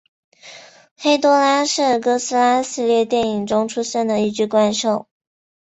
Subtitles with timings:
[0.97, 5.07] 黑多拉是哥斯拉系列电影中出现的一只怪兽。